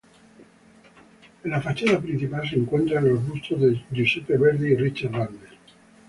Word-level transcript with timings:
En 1.45 1.49
la 1.51 1.61
fachada 1.61 1.99
principal 2.01 2.49
se 2.49 2.55
encuentran 2.55 3.07
los 3.07 3.23
bustos 3.27 3.61
de 3.61 3.79
Giuseppe 3.91 4.35
Verdi 4.35 4.69
y 4.71 4.75
Richard 4.75 5.11
Wagner. 5.11 5.49